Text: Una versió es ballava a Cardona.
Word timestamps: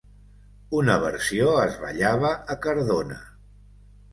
Una 0.77 0.95
versió 1.03 1.51
es 1.65 1.77
ballava 1.83 2.33
a 2.55 2.59
Cardona. 2.65 3.19